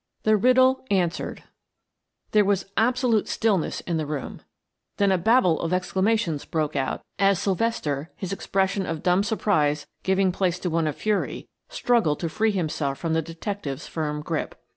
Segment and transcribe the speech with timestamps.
[0.23, 1.43] THE RIDDLE ANSWERED
[2.31, 4.41] There was absolute stillness in the room;
[4.97, 10.31] then a babble of exclamations broke out as Sylvester, his expression of dumb surprise giving
[10.31, 14.55] place to one of fury, struggled to free himself from the detective's firm grip.